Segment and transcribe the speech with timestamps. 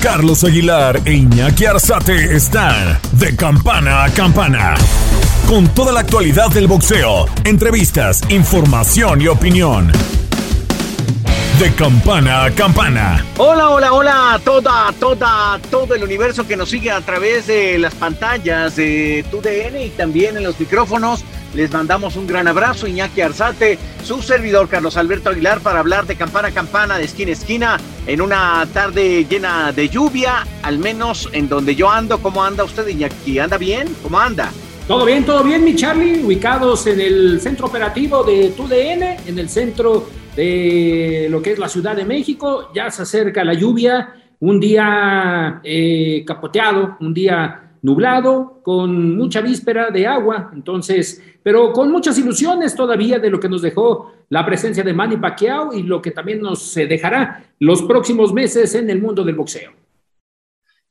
[0.00, 4.74] Carlos Aguilar e Iñaki Arzate están de campana a campana.
[5.48, 9.90] Con toda la actualidad del boxeo, entrevistas, información y opinión.
[11.58, 13.24] De campana a campana.
[13.36, 17.96] Hola, hola, hola, toda, toda, todo el universo que nos sigue a través de las
[17.96, 21.24] pantallas de TUDN y también en los micrófonos.
[21.54, 26.14] Les mandamos un gran abrazo, Iñaki Arzate, su servidor Carlos Alberto Aguilar, para hablar de
[26.14, 31.28] campana a campana, de esquina a esquina, en una tarde llena de lluvia, al menos
[31.32, 32.22] en donde yo ando.
[32.22, 33.40] ¿Cómo anda usted, Iñaki?
[33.40, 33.96] ¿Anda bien?
[34.04, 34.52] ¿Cómo anda?
[34.86, 39.50] Todo bien, todo bien, mi Charlie, ubicados en el centro operativo de TUDN, en el
[39.50, 42.70] centro de lo que es la Ciudad de México.
[42.72, 49.90] Ya se acerca la lluvia, un día eh, capoteado, un día nublado, con mucha víspera
[49.90, 54.84] de agua, entonces, pero con muchas ilusiones todavía de lo que nos dejó la presencia
[54.84, 59.24] de Manny Pacquiao y lo que también nos dejará los próximos meses en el mundo
[59.24, 59.72] del boxeo.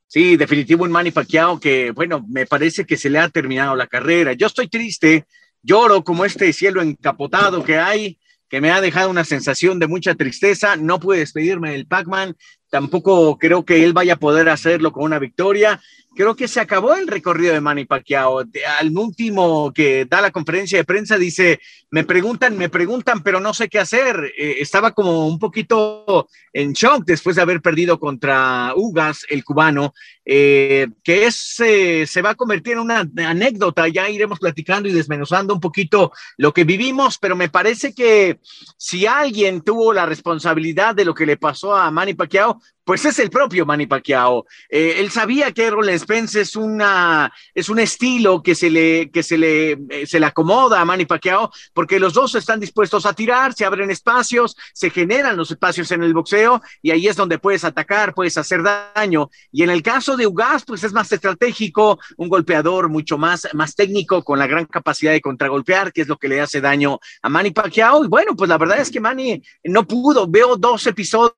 [0.07, 3.87] Sí, definitivo un Manny Pacquiao que, bueno, me parece que se le ha terminado la
[3.87, 4.33] carrera.
[4.33, 5.25] Yo estoy triste,
[5.61, 8.17] lloro como este cielo encapotado que hay,
[8.49, 10.75] que me ha dejado una sensación de mucha tristeza.
[10.75, 12.35] No pude despedirme del Pac-Man,
[12.69, 15.79] tampoco creo que él vaya a poder hacerlo con una victoria
[16.17, 18.39] creo que se acabó el recorrido de Manny Pacquiao.
[18.79, 21.59] Al último que da la conferencia de prensa dice,
[21.91, 24.33] me preguntan, me preguntan, pero no sé qué hacer.
[24.35, 29.93] Eh, estaba como un poquito en shock después de haber perdido contra Ugas, el cubano,
[30.25, 33.87] eh, que es, eh, se va a convertir en una anécdota.
[33.87, 38.39] Ya iremos platicando y desmenuzando un poquito lo que vivimos, pero me parece que
[38.75, 42.56] si alguien tuvo la responsabilidad de lo que le pasó a Manny Pacquiao,
[42.87, 44.45] pues es el propio Manny Pacquiao.
[44.69, 49.23] Eh, él sabía que Errol Spence es una es un estilo que se le que
[49.23, 53.11] se le eh, se le acomoda a Manny Pacquiao porque los dos están dispuestos a
[53.11, 57.39] tirar, se abren espacios, se generan los espacios en el boxeo y ahí es donde
[57.39, 59.29] puedes atacar, puedes hacer daño.
[59.51, 63.75] Y en el caso de Ugas, pues es más estratégico, un golpeador mucho más más
[63.75, 67.27] técnico con la gran capacidad de contragolpear, que es lo que le hace daño a
[67.27, 68.05] Manny Pacquiao.
[68.05, 70.25] Y bueno, pues la verdad es que Manny no pudo.
[70.25, 71.35] Veo dos episodios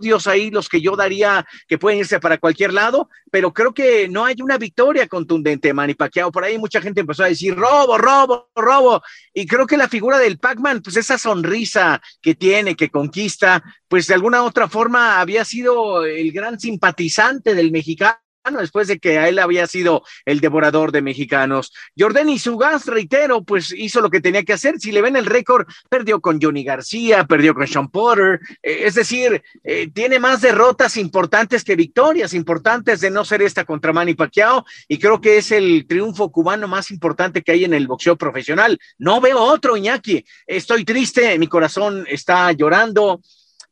[0.00, 4.08] Dios ahí los que yo daría que pueden irse para cualquier lado, pero creo que
[4.08, 6.30] no hay una victoria contundente, Manny Pacquiao.
[6.30, 9.02] Por ahí mucha gente empezó a decir robo, robo, robo.
[9.34, 14.06] Y creo que la figura del Pac-Man, pues esa sonrisa que tiene, que conquista, pues
[14.06, 18.18] de alguna otra forma había sido el gran simpatizante del mexicano
[18.50, 21.72] después de que a él había sido el devorador de mexicanos.
[21.96, 24.78] Jordan Sugas, reitero, pues hizo lo que tenía que hacer.
[24.78, 28.94] Si le ven el récord, perdió con Johnny García, perdió con Sean Porter, eh, es
[28.94, 34.14] decir, eh, tiene más derrotas importantes que victorias importantes de no ser esta contra Manny
[34.14, 38.16] Pacquiao y creo que es el triunfo cubano más importante que hay en el boxeo
[38.16, 38.78] profesional.
[38.98, 40.24] No veo otro, Iñaki.
[40.46, 43.20] Estoy triste, mi corazón está llorando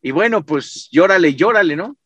[0.02, 1.96] y bueno, pues llórale, llórale, ¿no?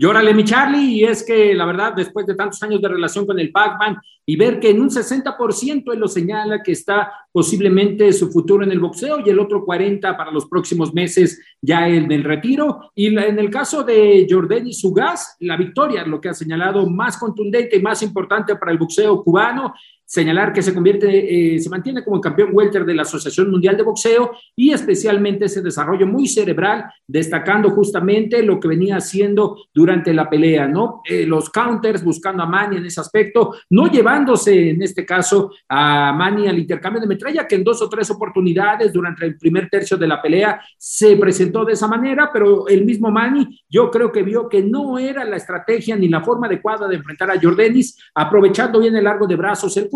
[0.00, 3.36] Llórale, mi Charlie, y es que la verdad, después de tantos años de relación con
[3.40, 8.30] el Pac-Man y ver que en un 60% él lo señala que está posiblemente su
[8.30, 12.22] futuro en el boxeo y el otro 40% para los próximos meses ya el del
[12.22, 12.92] retiro.
[12.94, 17.76] Y en el caso de Jordani Sugas, la victoria, lo que ha señalado más contundente
[17.76, 19.74] y más importante para el boxeo cubano
[20.08, 23.82] señalar que se convierte, eh, se mantiene como campeón welter de la Asociación Mundial de
[23.82, 30.30] Boxeo y especialmente ese desarrollo muy cerebral, destacando justamente lo que venía haciendo durante la
[30.30, 31.02] pelea, ¿no?
[31.04, 36.10] Eh, los counters, buscando a Manny en ese aspecto, no llevándose en este caso a
[36.14, 39.98] Manny al intercambio de metralla, que en dos o tres oportunidades durante el primer tercio
[39.98, 44.22] de la pelea se presentó de esa manera, pero el mismo Manny yo creo que
[44.22, 48.80] vio que no era la estrategia ni la forma adecuada de enfrentar a Jordanis, aprovechando
[48.80, 49.90] bien el largo de brazos el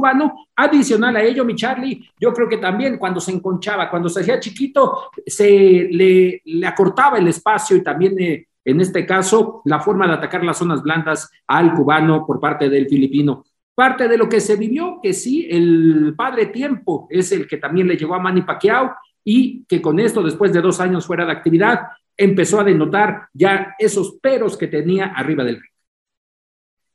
[0.56, 4.40] Adicional a ello, mi Charlie, yo creo que también cuando se enconchaba, cuando se hacía
[4.40, 10.14] chiquito, se le, acortaba el espacio y también, eh, en este caso, la forma de
[10.14, 13.44] atacar las zonas blandas al cubano por parte del filipino.
[13.74, 17.88] Parte de lo que se vivió, que sí, el padre tiempo es el que también
[17.88, 18.92] le llegó a Manny Pacquiao
[19.24, 21.80] y que con esto, después de dos años fuera de actividad,
[22.16, 25.71] empezó a denotar ya esos peros que tenía arriba del ring.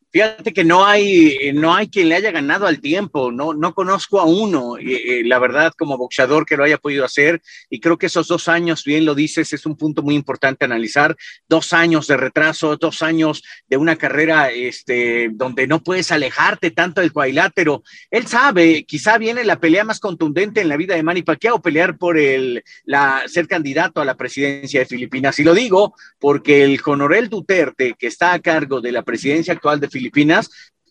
[0.10, 4.22] Fíjate que no hay, no hay quien le haya ganado al tiempo, no, no conozco
[4.22, 8.28] a uno, la verdad, como boxeador que lo haya podido hacer, y creo que esos
[8.28, 11.16] dos años, bien lo dices, es un punto muy importante analizar,
[11.50, 17.02] dos años de retraso, dos años de una carrera este, donde no puedes alejarte tanto
[17.02, 17.84] del cuadrilátero.
[18.10, 21.98] Él sabe, quizá viene la pelea más contundente en la vida de Manny Pacquiao, pelear
[21.98, 26.82] por el, la, ser candidato a la presidencia de Filipinas, y lo digo porque el
[26.82, 30.50] Conorel Duterte, que está a cargo de la presidencia actual de Filipinas, Filipinas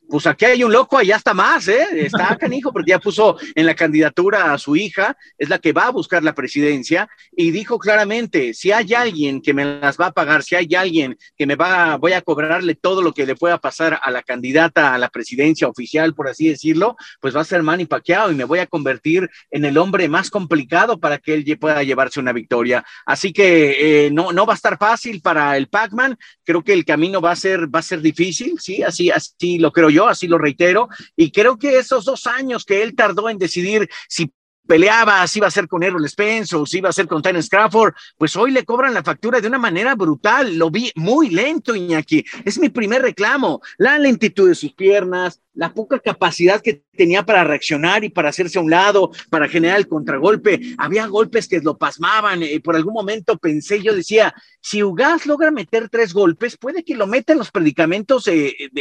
[0.08, 1.87] pues aquí hay un loco, allá está más, ¿eh?
[1.94, 5.87] Está canijo, porque ya puso en la candidatura a su hija, es la que va
[5.87, 10.12] a buscar la presidencia, y dijo claramente, si hay alguien que me las va a
[10.12, 13.58] pagar, si hay alguien que me va, voy a cobrarle todo lo que le pueda
[13.58, 17.62] pasar a la candidata a la presidencia oficial, por así decirlo, pues va a ser
[17.62, 21.44] Manny Pacquiao y me voy a convertir en el hombre más complicado para que él
[21.59, 22.85] pueda llevarse una victoria.
[23.05, 26.85] Así que eh, no, no va a estar fácil para el Pac-Man, creo que el
[26.85, 30.08] camino va a ser, va a ser difícil, sí, así, así lo creo yo yo,
[30.08, 34.32] así lo reitero, y creo que esos dos años que él tardó en decidir si
[34.66, 37.48] peleaba, si iba a ser con Errol Spence o si iba a ser con Terence
[37.48, 40.56] Crawford, pues hoy le cobran la factura de una manera brutal.
[40.56, 42.24] Lo vi muy lento, Iñaki.
[42.44, 43.60] Es mi primer reclamo.
[43.78, 48.58] La lentitud de sus piernas, la poca capacidad que tenía para reaccionar y para hacerse
[48.58, 50.60] a un lado, para generar el contragolpe.
[50.78, 52.42] Había golpes que lo pasmaban.
[52.42, 56.94] eh, por algún momento pensé, yo decía, si Ugas logra meter tres golpes, puede que
[56.94, 58.28] lo meta en los predicamentos,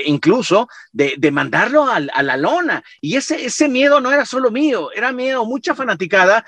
[0.06, 2.84] incluso de, mandarlo a, a, la lona.
[3.02, 6.46] Y ese, ese miedo no era solo mío, era miedo mucha fanaticada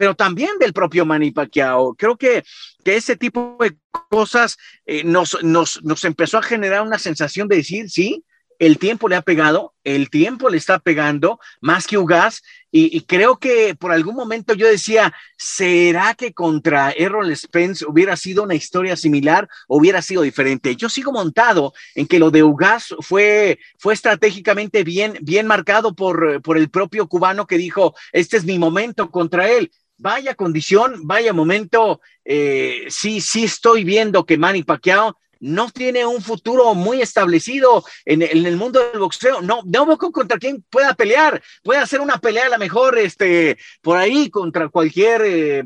[0.00, 1.30] pero también del propio Manny.
[1.30, 2.42] Creo que,
[2.82, 3.76] que ese tipo de
[4.08, 4.56] cosas
[4.86, 8.24] eh, nos, nos, nos empezó a generar una sensación de decir, sí,
[8.60, 13.38] el tiempo le ha pegado, el tiempo le está pegando más que Ugas, y, creo
[13.38, 18.94] que por algún momento yo decía, ¿será que contra Errol Spence hubiera sido una historia
[18.94, 20.76] similar o hubiera sido diferente?
[20.76, 26.40] Yo sigo montado en que lo de Ugas fue, fue estratégicamente bien, bien marcado por,
[26.42, 31.34] por el propio cubano que dijo, este es mi momento contra él vaya condición, vaya
[31.34, 37.82] momento, eh, sí, sí estoy viendo que Manny Pacquiao no tiene un futuro muy establecido
[38.04, 39.40] en, el mundo del boxeo.
[39.40, 41.42] No, no veo contra quién pueda pelear.
[41.62, 45.64] Puede hacer una pelea a lo mejor este, por ahí contra cualquier eh,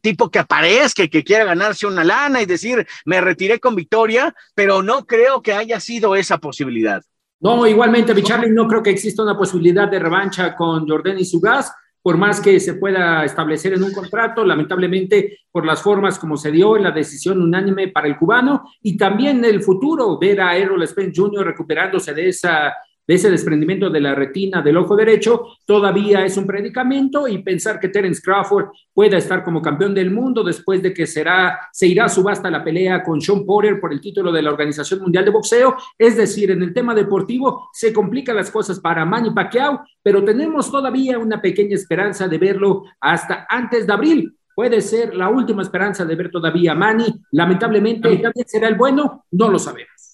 [0.00, 4.82] tipo que aparezca, que quiera ganarse una lana y decir, me retiré con victoria, pero
[4.82, 7.02] no creo que haya sido esa posibilidad.
[7.40, 11.72] No, igualmente, Bicharly, no creo que exista una posibilidad de revancha con Jordan y Sugas
[12.02, 16.50] por más que se pueda establecer en un contrato, lamentablemente por las formas como se
[16.50, 20.86] dio en la decisión unánime para el cubano y también el futuro ver a Errol
[20.86, 21.46] Spence Jr.
[21.46, 22.74] recuperándose de esa
[23.10, 27.80] de ese desprendimiento de la retina del ojo derecho, todavía es un predicamento y pensar
[27.80, 32.04] que Terence Crawford pueda estar como campeón del mundo después de que será, se irá
[32.04, 35.32] a subasta la pelea con Sean Porter por el título de la Organización Mundial de
[35.32, 35.74] Boxeo.
[35.98, 40.70] Es decir, en el tema deportivo se complican las cosas para Manny Pacquiao, pero tenemos
[40.70, 44.36] todavía una pequeña esperanza de verlo hasta antes de abril.
[44.54, 47.12] Puede ser la última esperanza de ver todavía a Manny.
[47.32, 49.24] Lamentablemente, ¿también será el bueno?
[49.32, 50.09] No lo sabemos.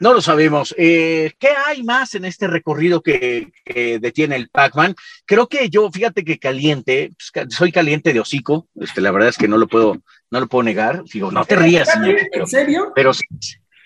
[0.00, 0.74] No lo sabemos.
[0.78, 3.48] Eh, ¿Qué hay más en este recorrido que,
[4.00, 4.94] detiene el Pac-Man?
[5.24, 9.38] Creo que yo, fíjate que caliente, pues, soy caliente de hocico, este, la verdad es
[9.38, 11.02] que no lo puedo, no lo puedo negar.
[11.12, 12.16] Digo, no te rías, señor.
[12.32, 12.92] ¿En serio?
[12.94, 13.12] Pero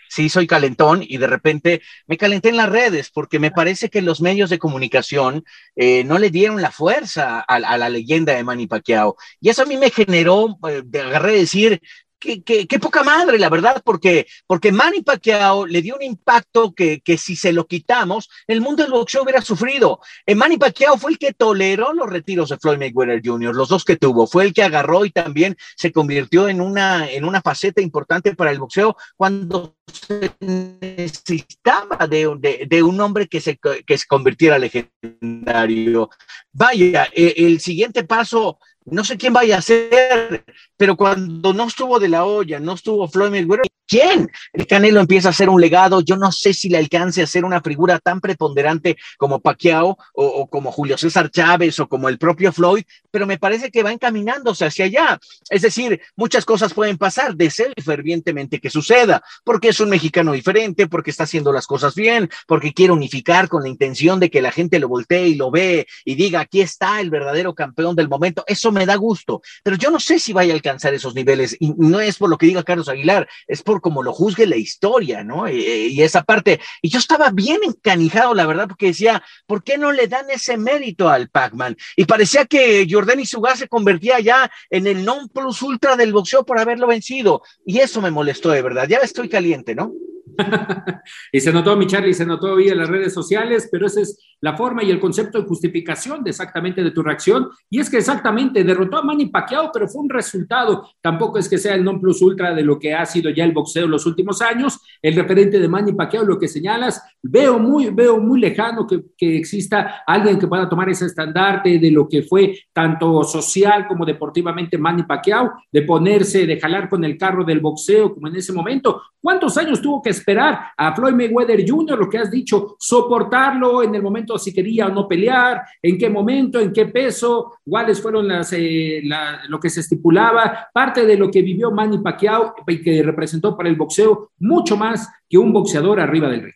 [0.09, 4.03] sí, soy calentón y de repente me calenté en las redes porque me parece que
[4.03, 5.45] los medios de comunicación
[5.77, 9.17] eh, no le dieron la fuerza a, la leyenda de Manny Pacquiao.
[9.41, 11.81] Y eso a mí me generó, eh, de agarré decir,
[12.23, 17.19] qué, poca madre, la verdad, porque, porque Manny Pacquiao le dio un impacto que, que
[17.19, 20.01] si se lo quitamos, el mundo del boxeo hubiera sufrido.
[20.27, 23.85] Eh, Manny Pacquiao fue el que toleró los retiros de Floyd Mayweather Jr., los dos
[23.85, 27.81] que tuvo, fue el que agarró y también se convirtió en una, en una faceta
[27.81, 34.07] importante para el boxeo cuando se necesitaba de, de, un hombre que se, que se
[34.07, 36.11] convirtiera legendario.
[36.53, 40.45] Vaya, eh, el siguiente paso no sé quién vaya a ser,
[40.77, 44.31] pero cuando no estuvo de la olla, no estuvo Floyd Mayweather, ¿quién?
[44.53, 47.45] El Canelo empieza a hacer un legado, yo no sé si le alcance a ser
[47.45, 52.53] una figura tan preponderante como Pacquiao o, como Julio César Chávez o como el propio
[52.53, 55.19] Floyd, pero me parece que va encaminándose hacia allá.
[55.51, 60.89] Es decir, muchas cosas pueden pasar, deseo fervientemente que suceda, porque es un mexicano diferente,
[60.89, 64.51] porque está haciendo las cosas bien, porque quiere unificar con la intención de que la
[64.51, 68.43] gente lo voltee y lo ve y diga, aquí está el verdadero campeón del momento.
[68.47, 71.73] Eso me da gusto, pero yo no sé si vaya a alcanzar esos niveles y
[71.77, 75.25] no es por lo que diga Carlos Aguilar, es por como lo juzgue la historia,
[75.25, 75.49] ¿no?
[75.49, 76.61] Y, esa parte.
[76.81, 80.57] Y yo estaba bien encanijado, la verdad, porque decía, ¿por qué no le dan ese
[80.57, 81.77] mérito al Pac-Man?
[81.97, 86.45] Y parecía que Jordan Suga se convertía ya en el non plus ultra del boxeo
[86.45, 87.43] por haberlo vencido.
[87.65, 88.89] Y eso me molestó de verdad.
[88.89, 89.93] Ya estoy caliente, ¿no?
[91.33, 94.19] y se notó, mi Charlie, se notó hoy en las redes sociales, pero esa es
[94.43, 97.49] la forma y el concepto de justificación de exactamente de tu reacción.
[97.71, 100.89] Y es que exactamente derrotó a Manny Pacquiao, pero fue un resultado.
[101.01, 103.53] Tampoco es que sea el non plus ultra de lo que ha sido ya el
[103.53, 104.81] boxeo en los últimos años.
[105.01, 109.37] El referente de Manny Pacquiao, lo que señalas, veo muy, veo muy lejano que, que
[109.37, 114.77] exista alguien que pueda tomar ese estandarte de lo que fue tanto social como deportivamente
[114.77, 119.03] Manny Pacquiao, de ponerse, de jalar con el carro del boxeo como en ese momento.
[119.21, 123.95] ¿Cuántos años tuvo que esperar a Floyd Mayweather Jr., lo que has dicho, soportarlo en
[123.95, 128.29] el momento si quería o no pelear, en qué momento, en qué peso, cuáles fueron
[128.29, 129.03] las, eh,
[129.49, 133.69] lo que se estipulaba, parte de lo que vivió Manny Pacquiao y que representó para
[133.69, 136.55] el boxeo mucho más que un boxeador arriba del ring.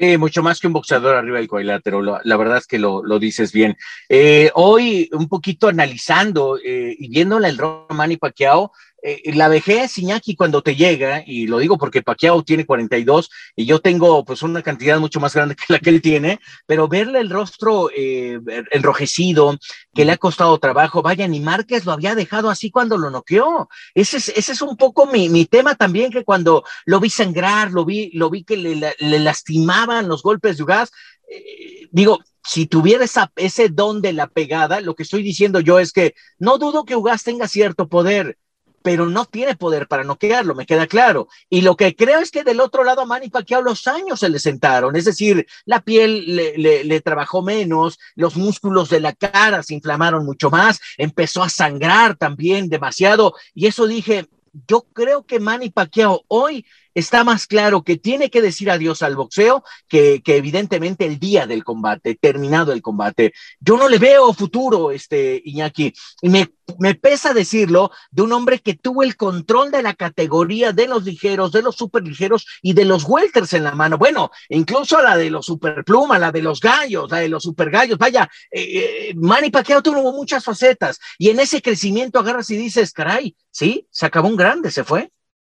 [0.00, 3.52] Sí, mucho más que un boxeador arriba del cuadrilátero, la verdad es que lo, dices
[3.52, 3.76] bien.
[4.08, 10.36] Eh, hoy, un poquito analizando eh, y viéndole el Manny Pacquiao, eh, la vejez, Iñaki,
[10.36, 14.62] cuando te llega, y lo digo porque Paquiao tiene 42 y yo tengo pues una
[14.62, 18.38] cantidad mucho más grande que la que él tiene, pero verle el rostro eh,
[18.72, 19.58] enrojecido,
[19.94, 23.68] que le ha costado trabajo, vaya, ni Márquez lo había dejado así cuando lo noqueó.
[23.94, 27.70] Ese es, ese es un poco mi, mi tema también, que cuando lo vi sangrar,
[27.70, 30.90] lo vi, lo vi que le, lastimaban los golpes de gas,
[31.30, 35.78] eh, digo, si tuviera esa, ese don de la pegada, lo que estoy diciendo yo
[35.78, 38.38] es que no dudo que Ugas tenga cierto poder,
[38.82, 41.28] pero no tiene poder para noquearlo, me queda claro.
[41.48, 44.28] Y lo que creo es que del otro lado a Manny Pacquiao los años se
[44.28, 49.62] le sentaron, es decir, la piel le, le, trabajó menos, los músculos de la cara
[49.62, 54.26] se inflamaron mucho más, empezó a sangrar también demasiado, y eso dije,
[54.66, 59.16] yo creo que Manny Pacquiao hoy está más claro que tiene que decir adiós al
[59.16, 63.32] boxeo que, que, evidentemente el día del combate, terminado el combate.
[63.60, 65.92] Yo no le veo futuro, este Iñaki,
[66.22, 70.72] y me, me pesa decirlo de un hombre que tuvo el control de la categoría
[70.72, 73.98] de los ligeros, de los superligeros y de los welters en la mano.
[73.98, 77.98] Bueno, incluso la de los superpluma, la de los gallos, la de los supergallos.
[77.98, 82.92] Vaya, eh, eh, Manny Pacquiao tuvo muchas facetas y en ese crecimiento agarras y dices,
[82.92, 85.10] caray, sí, se acabó un grande, se fue.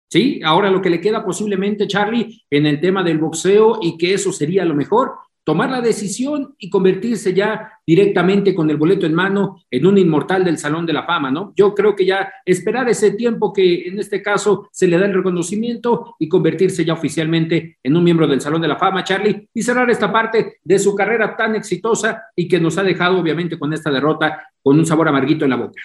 [0.09, 0.41] ¿Sí?
[0.45, 4.33] Ahora lo que le queda posiblemente, Charlie, en el tema del boxeo y que eso
[4.33, 5.13] sería lo mejor,
[5.47, 10.45] tomar la decisión y convertirse ya directamente con el boleto en mano en un inmortal
[10.45, 11.53] del Salón de la Fama, ¿no?
[11.55, 15.15] Yo creo que ya esperar ese tiempo que en este caso se le da el
[15.15, 19.63] reconocimiento y convertirse ya oficialmente en un miembro del Salón de la Fama, Charlie, y
[19.63, 23.73] cerrar esta parte de su carrera tan exitosa y que nos ha dejado obviamente con
[23.73, 25.81] esta derrota con un sabor amarguito en la boca.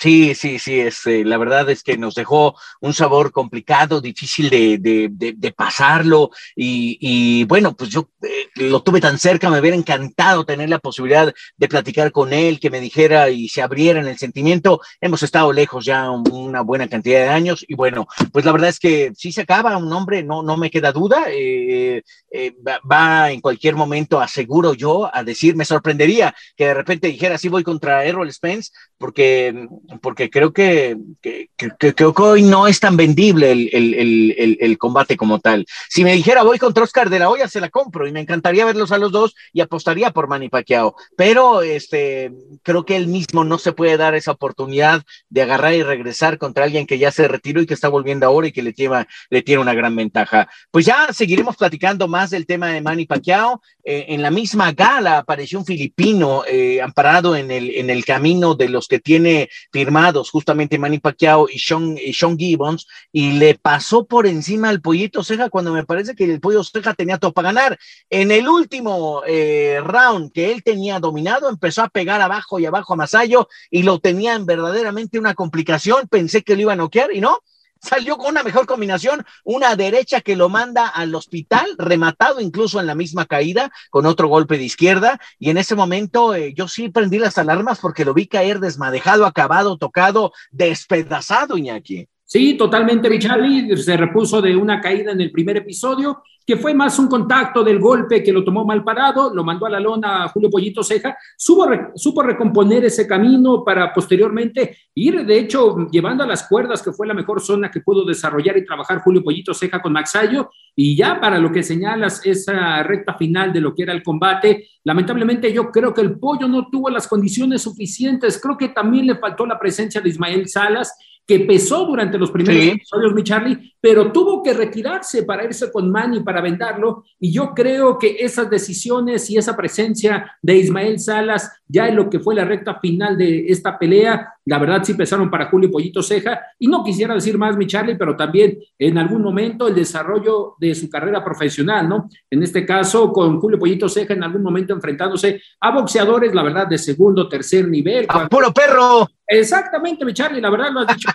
[0.00, 4.78] Sí, sí, sí, este, la verdad es que nos dejó un sabor complicado, difícil de,
[4.78, 9.76] de, de, pasarlo y, y, bueno, pues yo eh, lo tuve tan cerca, me hubiera
[9.76, 14.06] encantado tener la posibilidad de platicar con él, que me dijera y se abriera en
[14.06, 14.80] el sentimiento.
[15.00, 18.78] Hemos estado lejos ya una buena cantidad de años y bueno, pues la verdad es
[18.78, 23.32] que si se acaba un hombre, no, no me queda duda, eh, eh, va, va,
[23.32, 27.64] en cualquier momento, aseguro yo, a decir, me sorprendería que de repente dijera, sí voy
[27.64, 29.66] contra Errol Spence, porque
[30.00, 35.38] porque creo que, que, que, hoy no es tan vendible el, el, el, combate como
[35.38, 35.66] tal.
[35.88, 38.64] Si me dijera voy contra Oscar de la Hoya, se la compro y me encantaría
[38.64, 43.44] verlos a los dos y apostaría por Manny Pacquiao, pero este, creo que él mismo
[43.44, 47.26] no se puede dar esa oportunidad de agarrar y regresar contra alguien que ya se
[47.28, 50.48] retiró y que está volviendo ahora y que le tiene una gran ventaja.
[50.70, 53.62] Pues ya seguiremos platicando más del tema de Manny Pacquiao.
[53.84, 58.54] Eh, en la misma gala apareció un filipino eh, amparado en el, en el camino
[58.54, 59.48] de los que tiene
[59.78, 64.80] firmados justamente Manny Pacquiao y Sean, y Sean Gibbons, y le pasó por encima al
[64.80, 67.78] Pollito Ceja cuando me parece que el Pollo Ceja tenía todo para ganar.
[68.10, 72.94] En el último eh, round que él tenía dominado, empezó a pegar abajo y abajo
[72.94, 76.08] a Masayo y lo tenía en verdaderamente una complicación.
[76.08, 77.38] Pensé que lo iba a noquear y no,
[77.80, 82.86] salió con una mejor combinación, una derecha que lo manda al hospital, rematado incluso en
[82.86, 86.88] la misma caída, con otro golpe de izquierda, y en ese momento eh, yo sí
[86.88, 92.08] prendí las alarmas porque lo vi caer desmadejado, acabado, tocado, despedazado, Iñaki.
[92.30, 93.74] Sí, totalmente, Charlie.
[93.78, 97.78] Se repuso de una caída en el primer episodio que fue más un contacto del
[97.78, 101.68] golpe que lo tomó mal parado, lo mandó a la lona Julio Pollito Ceja, supo,
[101.94, 107.06] supo recomponer ese camino para posteriormente ir, de hecho, llevando a las cuerdas, que fue
[107.06, 111.20] la mejor zona que pudo desarrollar y trabajar Julio Pollito Ceja con Maxayo, y ya
[111.20, 115.70] para lo que señalas, esa recta final de lo que era el combate, lamentablemente yo
[115.70, 119.58] creo que el pollo no tuvo las condiciones suficientes, creo que también le faltó la
[119.58, 120.96] presencia de Ismael Salas,
[121.28, 125.90] que pesó durante los primeros episodios, mi Charlie, pero tuvo que retirarse para irse con
[125.90, 127.04] Manny para vendarlo.
[127.20, 132.08] Y yo creo que esas decisiones y esa presencia de Ismael Salas ya en lo
[132.08, 136.02] que fue la recta final de esta pelea, la verdad sí pesaron para Julio Pollito
[136.02, 140.54] Ceja, y no quisiera decir más, mi Charlie, pero también en algún momento el desarrollo
[140.58, 142.08] de su carrera profesional, ¿no?
[142.30, 146.66] En este caso, con Julio Pollito Ceja en algún momento enfrentándose a boxeadores, la verdad,
[146.66, 148.06] de segundo, tercer nivel.
[148.08, 149.06] ¡A puro perro!
[149.30, 151.10] Exactamente, mi Charlie, la verdad lo has dicho,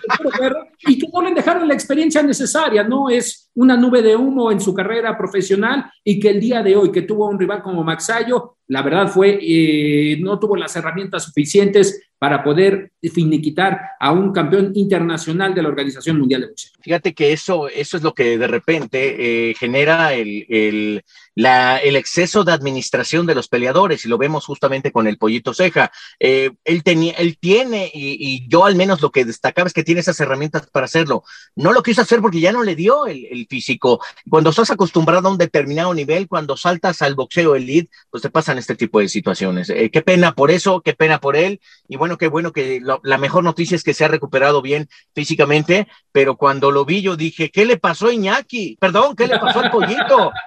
[0.86, 3.10] y que no le dejaron la experiencia necesaria, ¿no?
[3.10, 6.92] Es una nube de humo en su carrera profesional y que el día de hoy
[6.92, 12.08] que tuvo un rival como Maxayo, la verdad fue, eh, no tuvo las herramientas suficientes
[12.24, 16.72] para poder finiquitar a un campeón internacional de la Organización Mundial de Boxeo.
[16.80, 21.04] Fíjate que eso, eso es lo que de repente eh, genera el, el,
[21.34, 25.52] la, el, exceso de administración de los peleadores y lo vemos justamente con el pollito
[25.52, 25.92] ceja.
[26.18, 29.84] Eh, él, tenía, él tiene, y, y, yo al menos lo que destacaba es que
[29.84, 31.24] tiene esas herramientas para hacerlo.
[31.56, 34.00] No lo quiso hacer porque ya no le dio el, el físico.
[34.30, 38.56] Cuando estás acostumbrado a un determinado nivel, cuando saltas al boxeo elite, pues te pasan
[38.56, 39.68] este tipo de situaciones.
[39.68, 41.60] Eh, qué pena por eso, qué pena por él.
[41.86, 44.88] Y bueno, qué bueno que lo, la mejor noticia es que se ha recuperado bien
[45.14, 48.76] físicamente, pero cuando lo vi yo dije, ¿qué le pasó a Iñaki?
[48.80, 50.32] Perdón, ¿qué le pasó al pollito?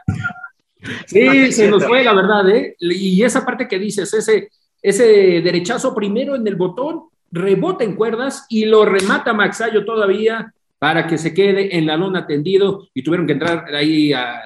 [1.08, 2.76] Sí, no, se nos fue, la verdad, ¿eh?
[2.80, 4.50] Y esa parte que dices, ese,
[4.82, 5.04] ese
[5.42, 11.18] derechazo primero en el botón, rebota en cuerdas y lo remata Maxayo todavía para que
[11.18, 14.42] se quede en la lona tendido y tuvieron que entrar ahí a, a,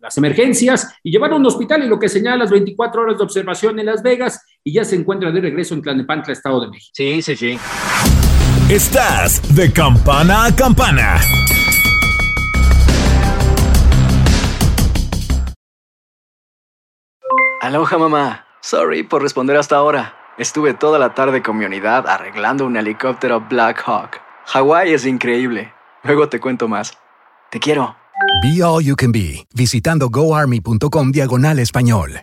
[0.00, 3.24] las emergencias y llevaron a un hospital y lo que señala las 24 horas de
[3.24, 6.92] observación en Las Vegas y ya se encuentra de regreso en Tlanepantla, Estado de México.
[6.94, 7.58] Sí, sí, sí.
[8.68, 11.20] Estás de campana a campana.
[17.60, 18.46] Aloha mamá.
[18.60, 20.14] Sorry por responder hasta ahora.
[20.38, 24.20] Estuve toda la tarde con mi unidad arreglando un helicóptero Black Hawk.
[24.46, 25.72] Hawái es increíble.
[26.04, 26.92] Luego te cuento más.
[27.50, 27.96] Te quiero.
[28.42, 32.22] Be All You Can Be, visitando goarmy.com diagonal español.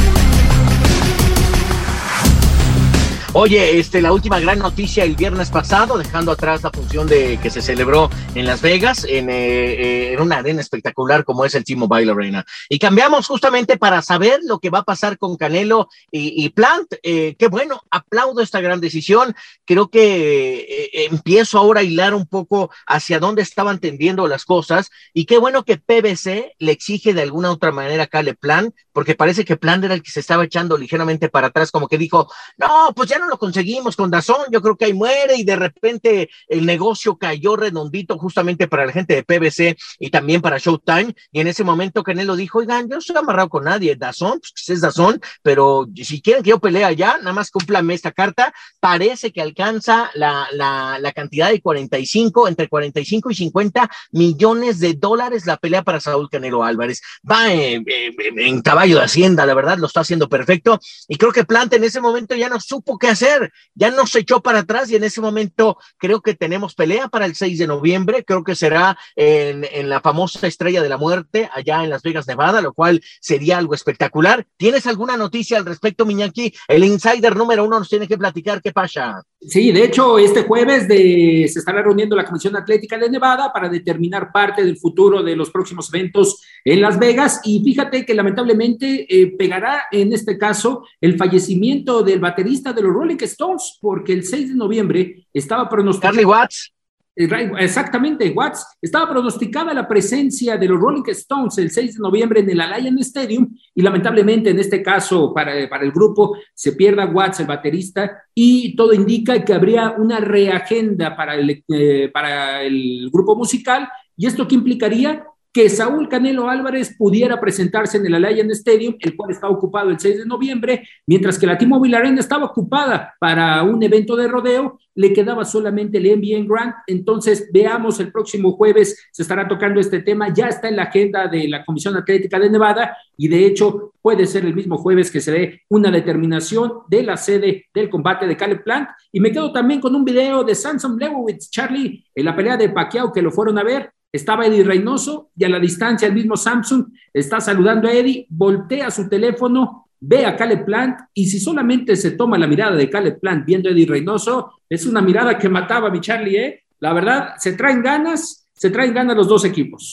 [3.33, 7.49] Oye, este, la última gran noticia el viernes pasado, dejando atrás la función de que
[7.49, 12.11] se celebró en Las Vegas, en, eh, en una arena espectacular como es el T-Mobile
[12.11, 12.45] Arena.
[12.67, 16.93] Y cambiamos justamente para saber lo que va a pasar con Canelo y, y Plant.
[17.03, 19.33] Eh, qué bueno, aplaudo esta gran decisión.
[19.63, 24.89] Creo que eh, empiezo ahora a hilar un poco hacia dónde estaban tendiendo las cosas.
[25.13, 29.15] Y qué bueno que PBC le exige de alguna otra manera a Cale Plant, porque
[29.15, 32.31] parece que Plant era el que se estaba echando ligeramente para atrás, como que dijo,
[32.57, 35.55] no, pues ya no lo conseguimos con Dazón, yo creo que ahí muere y de
[35.55, 41.15] repente el negocio cayó redondito justamente para la gente de PBC y también para Showtime
[41.31, 44.69] y en ese momento Canelo dijo, oigan, yo no estoy amarrado con nadie, Dazón, pues
[44.69, 49.31] es Dazón, pero si quieren que yo pelee allá, nada más cúmplame esta carta, parece
[49.31, 55.57] que alcanza la, la, cantidad de 45, entre 45 y 50 millones de dólares la
[55.57, 57.01] pelea para Saúl Canelo Álvarez.
[57.29, 60.79] Va eh, eh, caballo de Hacienda, la verdad, lo está haciendo perfecto.
[61.07, 64.19] Y creo que Plante en ese momento ya no supo qué hacer, ya no se
[64.19, 67.67] echó para atrás y en ese momento creo que tenemos pelea para el 6 de
[67.67, 72.01] noviembre, creo que será en, en la famosa Estrella de la Muerte allá en Las
[72.01, 74.45] Vegas, Nevada, lo cual sería algo espectacular.
[74.57, 76.53] ¿Tienes alguna noticia al respecto, Miñaki?
[76.67, 79.23] El insider número uno nos tiene que platicar qué pasa.
[79.43, 83.69] Sí, de hecho, este jueves de, se estará reuniendo la Comisión Atlética de Nevada para
[83.69, 87.41] determinar parte del futuro de los próximos eventos en Las Vegas.
[87.43, 92.93] Y fíjate que lamentablemente eh, pegará en este caso el fallecimiento del baterista de los
[92.93, 96.13] Rolling Stones, porque el 6 de noviembre estaba pronosticado.
[96.13, 96.71] Charlie Watts.
[97.13, 98.77] Eh, exactamente, Watts.
[98.81, 103.01] Estaba pronosticada la presencia de los Rolling Stones el 6 de noviembre en el Allianz
[103.01, 108.23] Stadium y lamentablemente en este caso para, para el grupo se pierda Watts, el baterista,
[108.33, 113.89] y todo indica que habría una reagenda para el, eh, para el grupo musical.
[114.15, 115.25] ¿Y esto qué implicaría?
[115.53, 119.99] Que Saúl Canelo Álvarez pudiera presentarse en el Allianz Stadium, el cual está ocupado el
[119.99, 124.79] 6 de noviembre, mientras que la T-Mobile Arena estaba ocupada para un evento de rodeo,
[124.95, 126.75] le quedaba solamente el NBA Grant.
[126.87, 131.27] Entonces, veamos el próximo jueves, se estará tocando este tema, ya está en la agenda
[131.27, 135.21] de la Comisión Atlética de Nevada y de hecho puede ser el mismo jueves que
[135.21, 138.89] se dé una determinación de la sede del combate de Caleb Plant.
[139.11, 142.69] Y me quedo también con un video de Samson Lewowitz, Charlie, en la pelea de
[142.69, 146.35] Pacquiao que lo fueron a ver estaba Eddie Reynoso y a la distancia el mismo
[146.35, 151.95] Samsung está saludando a Eddie, voltea su teléfono, ve a Caleb Plant y si solamente
[151.95, 155.49] se toma la mirada de Caleb Plant viendo a Eddie Reynoso, es una mirada que
[155.49, 156.63] mataba a mi Charlie, ¿eh?
[156.79, 159.91] La verdad, se traen ganas, se traen ganas los dos equipos.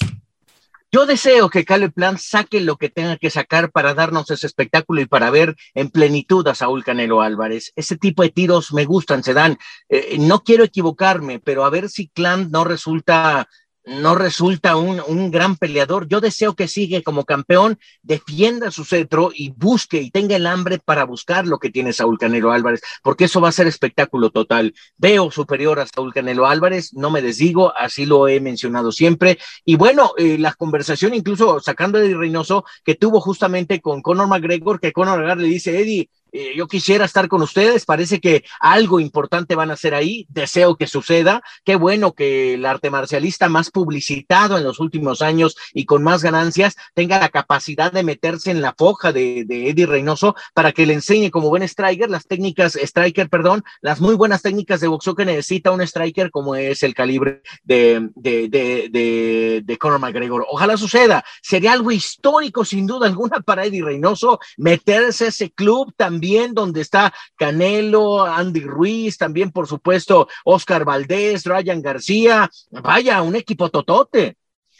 [0.90, 5.02] Yo deseo que Caleb Plant saque lo que tenga que sacar para darnos ese espectáculo
[5.02, 7.72] y para ver en plenitud a Saúl Canelo Álvarez.
[7.76, 9.58] Ese tipo de tiros me gustan, se dan.
[9.90, 13.50] Eh, no quiero equivocarme, pero a ver si Clan no resulta
[13.88, 16.08] no resulta un, un, gran peleador.
[16.08, 20.78] Yo deseo que siga como campeón, defienda su cetro y busque y tenga el hambre
[20.78, 24.74] para buscar lo que tiene Saúl Canelo Álvarez, porque eso va a ser espectáculo total.
[24.96, 29.38] Veo superior a Saúl Canelo Álvarez, no me desdigo, así lo he mencionado siempre.
[29.64, 34.80] Y bueno, eh, la conversación, incluso sacando de Reynoso, que tuvo justamente con Conor McGregor,
[34.80, 39.54] que Conor le dice, Eddie, eh, yo quisiera estar con ustedes, parece que algo importante
[39.54, 44.58] van a hacer ahí, deseo que suceda, qué bueno que el arte marcialista más publicitado
[44.58, 48.74] en los últimos años y con más ganancias tenga la capacidad de meterse en la
[48.76, 53.64] foja de, Eddie Reynoso para que le enseñe como buen striker las técnicas, striker, perdón,
[53.80, 58.10] las muy buenas técnicas de boxeo que necesita un striker como es el calibre de,
[58.14, 60.46] de Conor McGregor.
[60.50, 65.92] Ojalá suceda, sería algo histórico sin duda alguna para Eddie Reynoso meterse a ese club
[65.96, 73.22] también también donde está Canelo, Andy Ruiz, también por supuesto Oscar Valdés, Ryan García, vaya,
[73.22, 74.36] un equipo totote.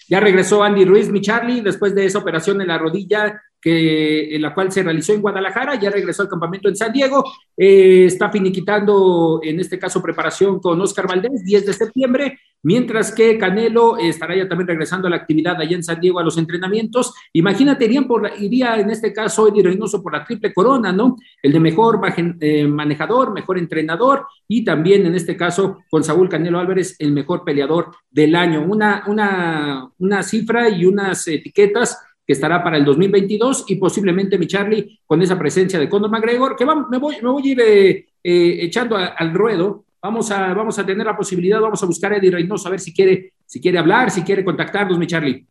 [0.09, 4.55] Ya regresó Andy Ruiz, mi Charlie, después de esa operación en la rodilla que, la
[4.55, 7.25] cual se realizó en Guadalajara, ya regresó al campamento en San Diego,
[7.57, 13.39] eh, está finiquitando en este caso preparación con Oscar Valdés, 10 de septiembre, mientras que
[13.39, 17.15] Canelo estará ya también regresando a la actividad allá en San Diego a los entrenamientos.
[17.33, 21.17] Imagínate, irían por la, iría en este caso Eddie Reynoso por la triple corona, ¿no?
[21.43, 22.01] El de mejor
[22.41, 27.45] eh, manejador, mejor entrenador y también en este caso con Saúl Canelo Álvarez, el mejor
[27.45, 28.63] peleador del año.
[28.63, 34.47] Una, una, una cifra y unas etiquetas que estará para el 2022 y posiblemente mi
[34.47, 38.07] Charlie con esa presencia de Conor McGregor, que me, voy, me voy a ir eh,
[38.23, 39.87] eh, echando al ruedo.
[40.03, 42.81] Vamos a, vamos a tener la posibilidad, vamos a buscar a Eddie Reynoso a ver
[42.81, 45.47] si quiere, si quiere hablar, si quiere contactarnos, mi Charlie.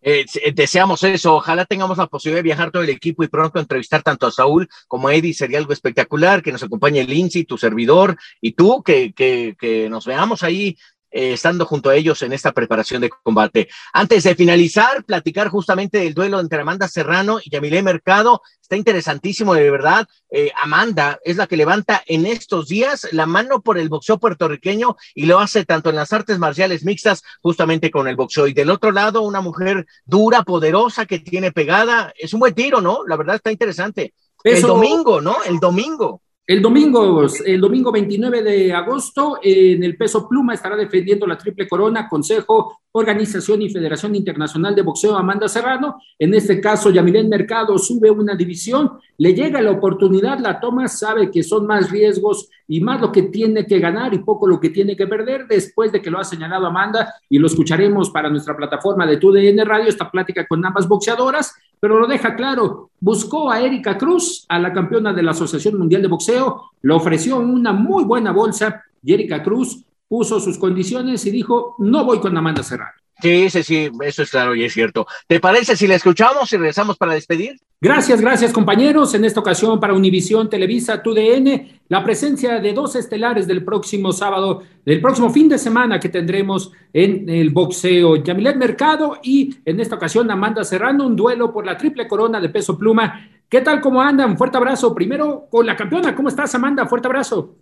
[0.00, 4.02] Eh, deseamos eso, ojalá tengamos la posibilidad de viajar todo el equipo y pronto entrevistar
[4.02, 8.16] tanto a Saúl como a Eddie, sería algo espectacular, que nos acompañe Lindsay, tu servidor,
[8.40, 10.78] y tú, que, que, que nos veamos ahí
[11.10, 13.68] eh, estando junto a ellos en esta preparación de combate.
[13.92, 18.42] Antes de finalizar, platicar justamente del duelo entre Amanda Serrano y Yamilé Mercado.
[18.62, 20.06] Está interesantísimo, de verdad.
[20.30, 24.96] Eh, Amanda es la que levanta en estos días la mano por el boxeo puertorriqueño
[25.14, 28.46] y lo hace tanto en las artes marciales mixtas, justamente con el boxeo.
[28.46, 32.12] Y del otro lado, una mujer dura, poderosa, que tiene pegada.
[32.16, 33.04] Es un buen tiro, ¿no?
[33.06, 34.14] La verdad está interesante.
[34.44, 35.42] El domingo, ¿no?
[35.44, 36.22] El domingo.
[36.50, 41.68] El domingo, el domingo 29 de agosto, en el peso pluma estará defendiendo la triple
[41.68, 46.02] corona, Consejo, Organización y Federación Internacional de Boxeo Amanda Serrano.
[46.18, 51.30] En este caso, Yamilén Mercado sube una división, le llega la oportunidad, la toma, sabe
[51.30, 54.70] que son más riesgos y más lo que tiene que ganar y poco lo que
[54.70, 58.56] tiene que perder después de que lo ha señalado Amanda y lo escucharemos para nuestra
[58.56, 63.60] plataforma de TUDN Radio, esta plática con ambas boxeadoras, pero lo deja claro, buscó a
[63.60, 68.04] Erika Cruz, a la campeona de la Asociación Mundial de Boxeo, le ofreció una muy
[68.04, 72.99] buena bolsa y Erika Cruz puso sus condiciones y dijo, no voy con Amanda Serrano.
[73.20, 75.06] Sí, sí, sí, eso es claro y es cierto.
[75.26, 77.56] ¿Te parece si la escuchamos y regresamos para despedir?
[77.80, 79.14] Gracias, gracias compañeros.
[79.14, 84.62] En esta ocasión para Univisión Televisa TUDN, la presencia de dos estelares del próximo sábado,
[84.84, 88.16] del próximo fin de semana que tendremos en el boxeo.
[88.16, 92.50] Yamilet Mercado y en esta ocasión Amanda Serrano, un duelo por la triple corona de
[92.50, 93.28] peso pluma.
[93.48, 93.80] ¿Qué tal?
[93.80, 94.36] ¿Cómo andan?
[94.36, 94.94] Fuerte abrazo.
[94.94, 96.14] Primero con la campeona.
[96.14, 96.86] ¿Cómo estás, Amanda?
[96.86, 97.56] Fuerte abrazo.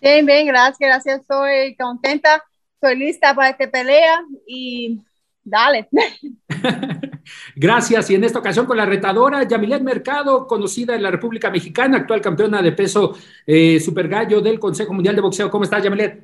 [0.00, 1.20] Bien, bien, gracias, gracias.
[1.20, 2.42] Estoy contenta
[2.80, 5.00] estoy lista para esta pelea y
[5.42, 5.88] dale.
[7.56, 8.10] Gracias.
[8.10, 12.20] Y en esta ocasión con la retadora Yamilet Mercado, conocida en la República Mexicana, actual
[12.20, 15.50] campeona de peso eh, super gallo del Consejo Mundial de Boxeo.
[15.50, 16.22] ¿Cómo estás, Yamilet?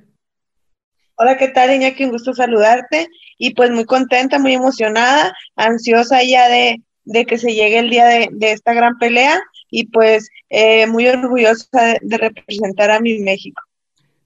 [1.16, 2.04] Hola, ¿qué tal, Iñaki?
[2.04, 3.08] Un gusto saludarte.
[3.36, 6.80] Y pues muy contenta, muy emocionada, ansiosa ya de,
[7.26, 9.40] que se llegue el día de, esta gran pelea
[9.70, 13.60] y pues eh, muy orgullosa de representar a mi México.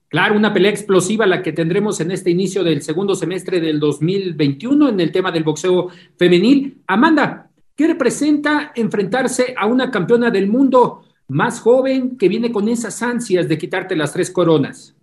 [0.09, 4.89] Claro, una pelea explosiva la que tendremos en este inicio del segundo semestre del 2021
[4.89, 6.81] en el tema del boxeo femenil.
[6.87, 13.03] Amanda, ¿qué representa enfrentarse a una campeona del mundo más joven que viene con esas
[13.03, 14.95] ansias de quitarte las tres coronas?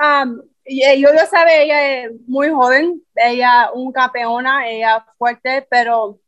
[0.00, 6.20] Um, yo lo sabe, ella es muy joven, ella un campeona, ella fuerte, pero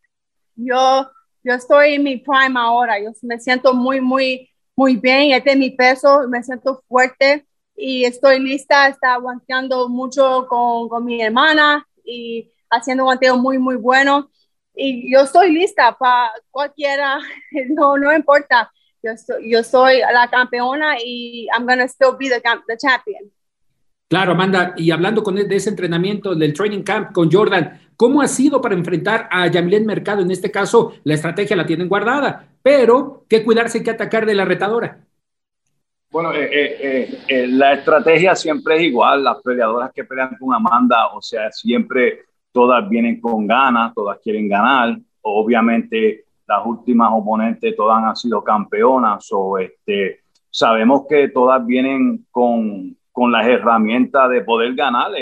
[0.57, 1.09] yo,
[1.45, 5.57] yo estoy en mi prime ahora, yo me siento muy, muy muy bien, este es
[5.57, 11.87] mi peso, me siento fuerte y estoy lista, está aguantando mucho con, con mi hermana
[12.05, 14.31] y haciendo guanteo muy, muy bueno.
[14.75, 17.19] Y yo estoy lista para cualquiera,
[17.71, 18.71] no, no importa.
[19.03, 23.31] Yo, yo soy la campeona y I'm going to still be the, the champion.
[24.09, 28.29] Claro, Amanda, y hablando con de ese entrenamiento del training camp con Jordan, ¿cómo ha
[28.29, 30.23] sido para enfrentar a Yamilet Mercado?
[30.23, 34.35] En este caso, la estrategia la tienen guardada, pero ¿qué cuidarse y qué atacar de
[34.35, 35.05] la retadora?
[36.11, 39.25] Bueno, eh, eh, eh, la estrategia siempre es igual.
[39.25, 42.21] Las peleadoras que pelean con Amanda, o sea, siempre
[42.53, 44.97] todas vienen con ganas, todas quieren ganar.
[45.23, 52.97] Obviamente, las últimas oponentes todas han sido campeonas, o este, sabemos que todas vienen con,
[53.15, 55.13] con las herramientas de poder ganar.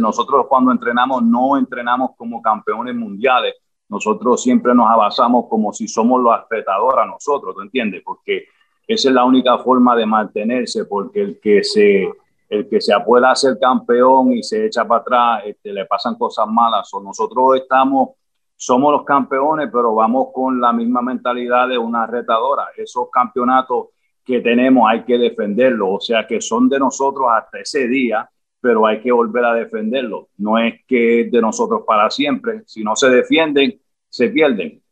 [0.00, 3.54] nosotros cuando entrenamos no entrenamos como campeones mundiales,
[3.86, 8.00] nosotros siempre nos abasamos como si somos los atletadoras nosotros, ¿tú entiendes?
[8.02, 8.46] Porque
[8.86, 12.10] esa es la única forma de mantenerse, porque el que se,
[12.48, 16.46] el que se pueda ser campeón y se echa para atrás, este, le pasan cosas
[16.48, 16.88] malas.
[16.94, 18.12] O nosotros estamos,
[18.56, 22.68] somos los campeones, pero vamos con la misma mentalidad de una retadora.
[22.74, 23.88] Esos campeonatos
[24.28, 28.28] que tenemos hay que defenderlo, o sea que son de nosotros hasta ese día,
[28.60, 30.28] pero hay que volver a defenderlo.
[30.36, 34.82] No es que es de nosotros para siempre, si no se defienden, se pierden.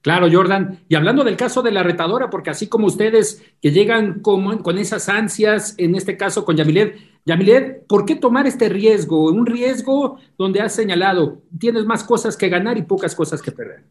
[0.00, 0.80] Claro, Jordan.
[0.88, 4.78] Y hablando del caso de la retadora, porque así como ustedes que llegan con, con
[4.78, 9.26] esas ansias, en este caso con Yamilet, Yamilet, ¿por qué tomar este riesgo?
[9.26, 13.84] Un riesgo donde has señalado, tienes más cosas que ganar y pocas cosas que perder.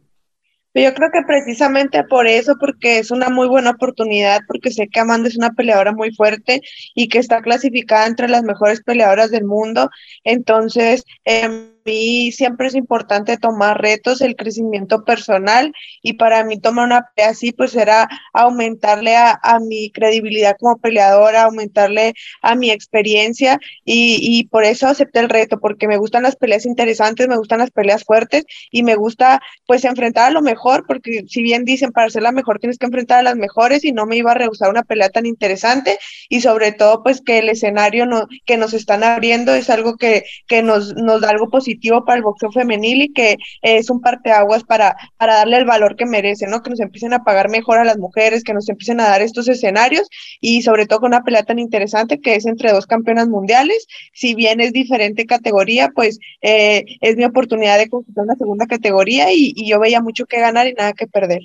[0.73, 5.01] Yo creo que precisamente por eso, porque es una muy buena oportunidad, porque sé que
[5.01, 6.61] Amanda es una peleadora muy fuerte
[6.95, 9.89] y que está clasificada entre las mejores peleadoras del mundo.
[10.23, 16.85] Entonces, eh, mí siempre es importante tomar retos, el crecimiento personal y para mí tomar
[16.85, 23.59] una pelea así pues era aumentarle a, mi credibilidad como peleadora, aumentarle a mi experiencia
[23.85, 27.59] y, y, por eso acepté el reto, porque me gustan las peleas interesantes, me gustan
[27.59, 31.91] las peleas fuertes y me gusta pues enfrentar a lo mejor, porque si bien dicen
[31.91, 34.35] para ser la mejor tienes que enfrentar a las mejores y no me iba a
[34.35, 38.73] rehusar una pelea tan interesante y sobre todo pues que el escenario no, que nos
[38.73, 41.70] están abriendo es algo que, que nos, nos da algo positivo
[42.05, 46.05] para el boxeo femenil y que es un parteaguas para, para darle el valor que
[46.05, 46.61] merece, ¿no?
[46.61, 49.47] Que nos empiecen a pagar mejor a las mujeres, que nos empiecen a dar estos
[49.47, 53.87] escenarios y sobre todo con una pelea tan interesante que es entre dos campeonas mundiales.
[54.13, 59.33] Si bien es diferente categoría, pues eh, es mi oportunidad de conquistar una segunda categoría
[59.33, 61.41] y, yo veía mucho que ganar y nada que perder.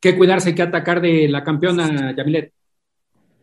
[0.00, 2.52] ¿Qué cuidarse, qué atacar de la campeona Yamilet?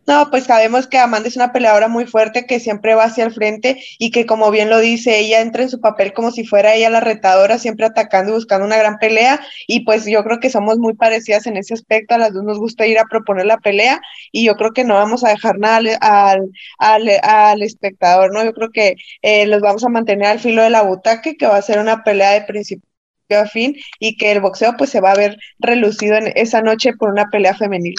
[0.10, 3.32] No, pues sabemos que Amanda es una peleadora muy fuerte que siempre va hacia el
[3.32, 6.74] frente y que como bien lo dice, ella entra en su papel como si fuera
[6.74, 10.50] ella la retadora, siempre atacando y buscando una gran pelea y pues yo creo que
[10.50, 13.60] somos muy parecidas en ese aspecto, a las dos nos gusta ir a proponer la
[13.60, 18.44] pelea y yo creo que no vamos a dejar nada al, al, espectador, ¿no?
[18.44, 21.58] Yo creo que eh, los vamos a mantener al filo de la butaque, que va
[21.58, 22.84] a ser una pelea de principio
[23.30, 26.94] a fin y que el boxeo pues se va a ver relucido en esa noche
[26.98, 27.94] por una pelea femenil.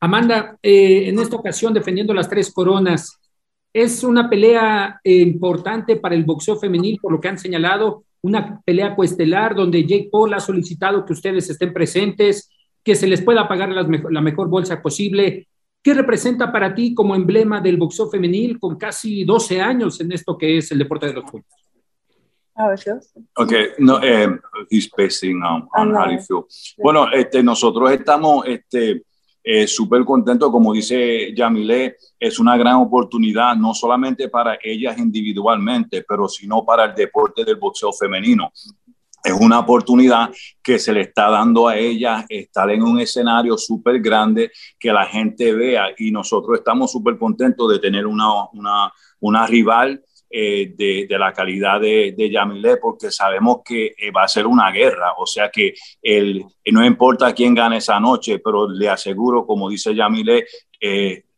[0.00, 3.18] Amanda, eh, en esta ocasión defendiendo las tres coronas,
[3.72, 8.60] es una pelea eh, importante para el boxeo femenil, por lo que han señalado, una
[8.64, 12.50] pelea coestelar donde Jake Paul ha solicitado que ustedes estén presentes,
[12.82, 15.46] que se les pueda pagar la mejor bolsa posible.
[15.82, 20.36] ¿Qué representa para ti como emblema del boxeo femenil con casi 12 años en esto
[20.36, 21.24] que es el deporte de los
[22.72, 23.12] it feels.
[23.36, 26.46] Okay, no, um, he's basing on, on how you feel.
[26.78, 29.04] Bueno, este, nosotros estamos este,
[29.50, 36.04] eh, súper contentos, como dice Yamile, es una gran oportunidad, no solamente para ellas individualmente,
[36.06, 38.52] pero sino para el deporte del boxeo femenino.
[39.24, 40.28] Es una oportunidad
[40.62, 45.06] que se le está dando a ellas estar en un escenario súper grande, que la
[45.06, 51.18] gente vea y nosotros estamos súper contentos de tener una, una, una rival eh, de,
[51.18, 55.26] la calidad de, de Yamile, porque sabemos que eh, va a ser una guerra, o
[55.26, 60.46] sea que el, no importa quién gane esa noche, pero le aseguro, como dice Yamile,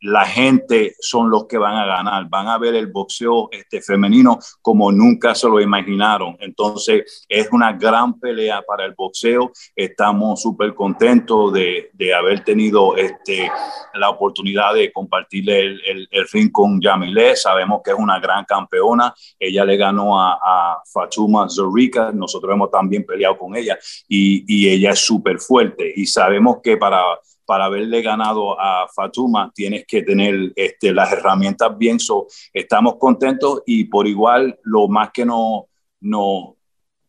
[0.03, 4.38] la gente son los que van a ganar, van a ver el boxeo este, femenino
[4.62, 6.37] como nunca se lo imaginaron.
[6.40, 9.53] Entonces es una gran pelea para el boxeo.
[9.76, 13.50] Estamos súper contentos de, de, haber tenido este,
[13.94, 17.37] la oportunidad de compartir el, el, el, ring con Yamile.
[17.37, 19.14] Sabemos que es una gran campeona.
[19.38, 22.11] Ella le ganó a, a Fatuma Zorica.
[22.12, 25.92] Nosotros hemos también peleado con ella y, y ella es súper fuerte.
[25.94, 27.03] Y sabemos que para
[27.51, 31.99] para haberle ganado a Fatuma tienes que tener este, las herramientas bien.
[31.99, 35.67] So, estamos contentos y por igual lo más que no,
[36.03, 36.55] no,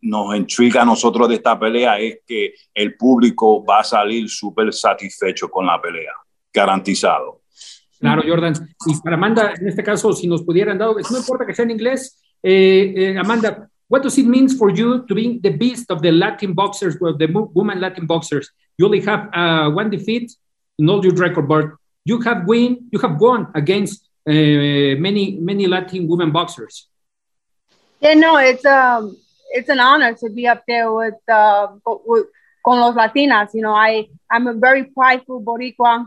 [0.01, 4.73] nos intriga a nosotros de esta pelea es que el público va a salir súper
[4.73, 6.13] satisfecho con la pelea,
[6.51, 7.41] garantizado.
[7.99, 8.53] Claro, Jordan.
[8.87, 11.69] Y para Amanda, en este caso, si nos pudieran dar, no importa que sea en
[11.69, 16.01] inglés, eh, eh, Amanda, what does it mean for you to be the beast of
[16.01, 18.51] the Latin boxers, well, the woman Latin boxers?
[18.77, 20.31] You only have uh, one defeat
[20.79, 21.65] in all your record, but
[22.05, 26.87] you have win, you have won against uh, many many Latin women boxers.
[27.99, 29.15] Yeah, no, it's um
[29.51, 32.25] it's an honor to be up there with uh with
[32.65, 33.53] con los latinas.
[33.53, 36.05] You know, I I'm a very prideful boricua,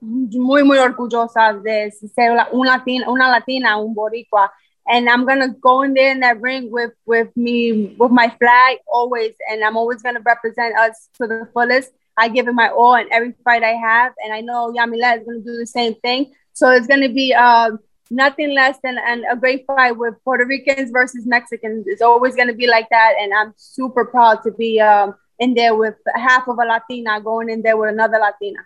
[0.00, 4.50] muy muy orgullosa de ser una latina, una latina, un boricua.
[4.90, 8.78] And I'm gonna go in there in that ring with with me with my flag
[8.92, 11.92] always, and I'm always gonna represent us to the fullest.
[12.16, 15.26] I give it my all in every fight I have, and I know Yamila is
[15.26, 16.32] to do the same thing.
[16.52, 17.70] So it's going to be uh,
[18.10, 21.86] nothing less than an, a great fight with Puerto Ricans versus Mexicans.
[21.86, 25.54] It's always going to be like that, and I'm super proud to be um, in
[25.54, 28.60] there with half of a Latina going in there with another Latina.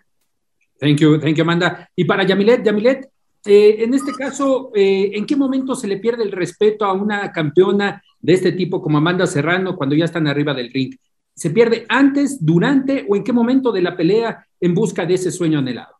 [0.79, 1.87] Thank you, thank you, Amanda.
[1.97, 3.05] Y para Yamilet, Yamilet,
[3.45, 7.31] eh, en este caso, eh, ¿en qué momento se le pierde el respeto a una
[7.31, 10.95] campeona de este tipo como Amanda Serrano cuando ya están arriba del ring?
[11.35, 15.31] se pierde antes, durante o en qué momento de la pelea en busca de ese
[15.31, 15.94] sueño anhelado?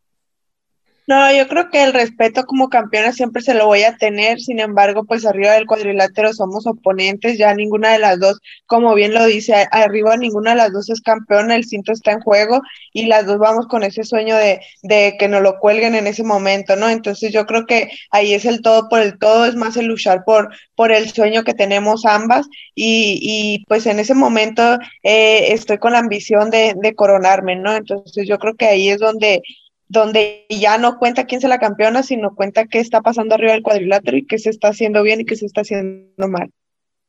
[1.08, 4.60] No, yo creo que el respeto como campeona siempre se lo voy a tener, sin
[4.60, 9.24] embargo, pues arriba del cuadrilátero somos oponentes, ya ninguna de las dos, como bien lo
[9.26, 12.60] dice, arriba ninguna de las dos es campeona, el cinto está en juego
[12.92, 16.24] y las dos vamos con ese sueño de, de que nos lo cuelguen en ese
[16.24, 16.90] momento, ¿no?
[16.90, 20.24] Entonces yo creo que ahí es el todo por el todo, es más el luchar
[20.26, 25.78] por, por el sueño que tenemos ambas y, y pues en ese momento eh, estoy
[25.78, 27.76] con la ambición de, de coronarme, ¿no?
[27.76, 29.42] Entonces yo creo que ahí es donde
[29.88, 33.64] donde ya no cuenta quién es la campeona, sino cuenta qué está pasando arriba del
[33.64, 36.52] cuadrilátero y qué se está haciendo bien y qué se está haciendo mal.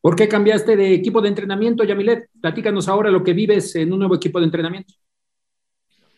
[0.01, 2.29] ¿Por qué cambiaste de equipo de entrenamiento, Yamilet?
[2.41, 4.95] Platícanos ahora lo que vives en un nuevo equipo de entrenamiento.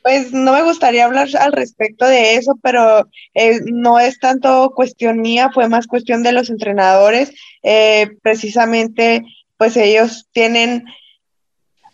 [0.03, 5.21] Pues no me gustaría hablar al respecto de eso, pero eh, no es tanto cuestión
[5.21, 7.33] mía, fue más cuestión de los entrenadores.
[7.62, 9.25] Eh, precisamente,
[9.57, 10.85] pues ellos tienen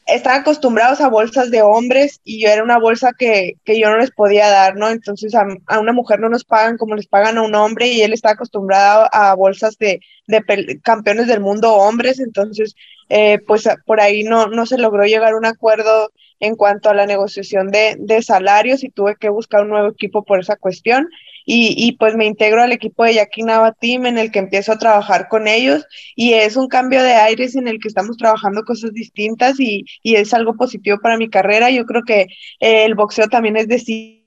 [0.07, 3.99] están acostumbrados a bolsas de hombres y yo era una bolsa que, que yo no
[3.99, 4.89] les podía dar, ¿no?
[4.91, 8.03] Entonces a, a, una mujer no nos pagan como les pagan a un hombre y
[8.03, 12.75] él está acostumbrado a bolsas de, de campeones del mundo hombres, entonces
[13.09, 16.95] eh, pues por ahí no, no se logró llegar a un acuerdo en cuanto a
[16.95, 21.09] la negociación de, de salarios y tuve que buscar un nuevo equipo por esa cuestión
[21.45, 24.79] y, y, pues me integro al equipo de Yakinaba Team en el que empiezo a
[24.79, 25.85] trabajar con ellos
[26.17, 30.17] y es un cambio de aires en el que estamos trabajando cosas distintas y, y
[30.17, 31.71] es algo positivo para mi carrera.
[31.71, 32.27] Yo creo que
[32.61, 33.79] eh, el boxeo también es de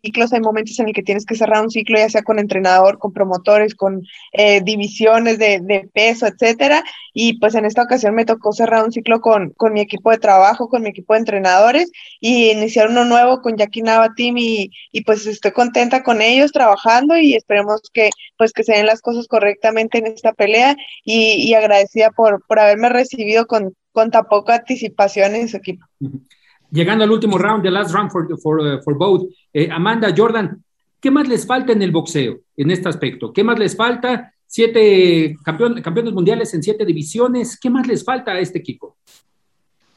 [0.01, 2.97] ciclos, hay momentos en el que tienes que cerrar un ciclo, ya sea con entrenador,
[2.99, 6.83] con promotores, con eh, divisiones de, de, peso, etcétera.
[7.13, 10.17] Y pues en esta ocasión me tocó cerrar un ciclo con, con mi equipo de
[10.17, 15.01] trabajo, con mi equipo de entrenadores y iniciar uno nuevo con Yakinaba Team y, y
[15.03, 19.27] pues estoy contenta con ellos trabajando y esperemos que pues que se den las cosas
[19.27, 24.55] correctamente en esta pelea y, y agradecida por, por haberme recibido con, con tan poca
[24.55, 25.85] anticipación en su equipo.
[26.71, 30.63] Llegando al último round, the last round for, for, uh, for both, eh, Amanda, Jordan,
[30.99, 33.31] ¿qué más les falta en el boxeo en este aspecto?
[33.31, 34.33] ¿Qué más les falta?
[34.45, 38.97] Siete campeón, campeones mundiales en siete divisiones, ¿qué más les falta a este equipo?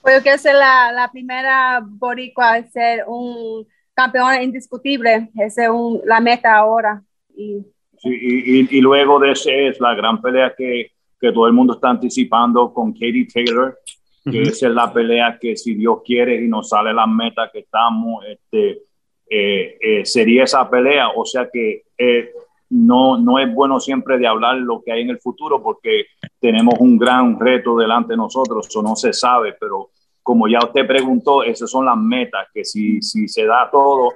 [0.02, 6.20] Pues que es la, la primera boricua ser un campeón indiscutible, esa es un, la
[6.20, 7.02] meta ahora.
[7.36, 7.64] Y,
[7.98, 11.52] sí, y, y, y, luego de ese es la gran pelea que que todo el
[11.52, 13.78] mundo está anticipando con Katie Taylor,
[14.24, 17.60] que esa es la pelea que si Dios quiere y nos sale la meta que
[17.60, 18.82] estamos, este,
[19.28, 21.10] eh, eh, sería esa pelea.
[21.16, 22.30] O sea que eh,
[22.70, 26.06] no, no es bueno siempre de hablar lo que hay en el futuro porque
[26.38, 29.90] tenemos un gran reto delante de nosotros, eso no se sabe, pero
[30.22, 34.12] como ya usted preguntó, esas son las metas, que si, si se da todo,